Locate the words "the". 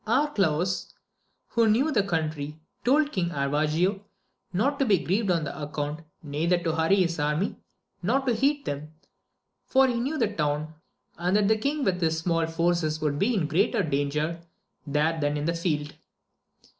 1.91-2.01, 10.17-10.33, 11.47-11.55, 15.45-15.53